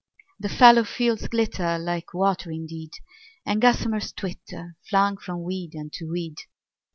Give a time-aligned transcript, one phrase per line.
[0.39, 2.93] The fallow fields glitter like water indeed,
[3.45, 6.37] And gossamers twitter, flung from weed unto weed.